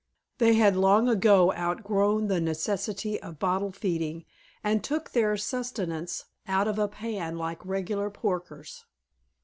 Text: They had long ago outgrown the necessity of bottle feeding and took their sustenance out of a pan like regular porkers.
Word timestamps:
They 0.39 0.55
had 0.55 0.75
long 0.75 1.07
ago 1.07 1.53
outgrown 1.53 2.25
the 2.27 2.41
necessity 2.41 3.21
of 3.21 3.37
bottle 3.37 3.71
feeding 3.71 4.25
and 4.63 4.83
took 4.83 5.11
their 5.11 5.37
sustenance 5.37 6.25
out 6.47 6.67
of 6.67 6.79
a 6.79 6.87
pan 6.87 7.37
like 7.37 7.63
regular 7.63 8.09
porkers. 8.09 8.85